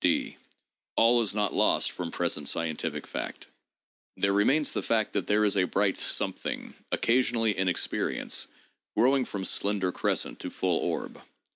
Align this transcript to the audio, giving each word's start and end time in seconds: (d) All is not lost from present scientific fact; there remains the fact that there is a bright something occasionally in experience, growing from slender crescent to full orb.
(d) 0.03 0.35
All 0.95 1.21
is 1.21 1.35
not 1.35 1.53
lost 1.53 1.91
from 1.91 2.09
present 2.09 2.49
scientific 2.49 3.05
fact; 3.05 3.45
there 4.17 4.33
remains 4.33 4.71
the 4.71 4.81
fact 4.81 5.13
that 5.13 5.27
there 5.27 5.45
is 5.45 5.55
a 5.55 5.65
bright 5.65 5.95
something 5.95 6.73
occasionally 6.91 7.55
in 7.55 7.67
experience, 7.69 8.47
growing 8.97 9.25
from 9.25 9.45
slender 9.45 9.91
crescent 9.91 10.39
to 10.39 10.49
full 10.49 10.79
orb. 10.79 11.21